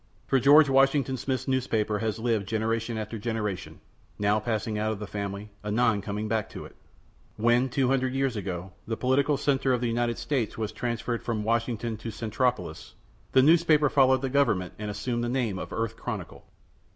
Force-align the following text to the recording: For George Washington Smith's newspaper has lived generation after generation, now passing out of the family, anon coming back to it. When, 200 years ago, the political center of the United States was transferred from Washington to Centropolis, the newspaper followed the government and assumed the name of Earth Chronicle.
For 0.25 0.39
George 0.39 0.67
Washington 0.67 1.15
Smith's 1.15 1.47
newspaper 1.47 1.99
has 1.99 2.17
lived 2.17 2.47
generation 2.47 2.97
after 2.97 3.19
generation, 3.19 3.81
now 4.17 4.39
passing 4.39 4.79
out 4.79 4.91
of 4.91 4.97
the 4.97 5.05
family, 5.05 5.51
anon 5.63 6.01
coming 6.01 6.27
back 6.27 6.49
to 6.49 6.65
it. 6.65 6.75
When, 7.35 7.69
200 7.69 8.11
years 8.11 8.35
ago, 8.35 8.73
the 8.87 8.97
political 8.97 9.37
center 9.37 9.73
of 9.73 9.79
the 9.79 9.85
United 9.85 10.17
States 10.17 10.57
was 10.57 10.71
transferred 10.71 11.21
from 11.21 11.43
Washington 11.43 11.97
to 11.97 12.09
Centropolis, 12.09 12.95
the 13.33 13.43
newspaper 13.43 13.91
followed 13.91 14.23
the 14.23 14.29
government 14.29 14.73
and 14.79 14.89
assumed 14.89 15.23
the 15.23 15.29
name 15.29 15.59
of 15.59 15.71
Earth 15.71 15.95
Chronicle. 15.97 16.47